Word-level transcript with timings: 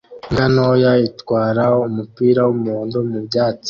Imbwa 0.27 0.45
nto 0.53 0.69
itwara 1.07 1.63
umupira 1.87 2.41
w'umuhondo 2.47 2.97
mu 3.09 3.19
byatsi 3.27 3.59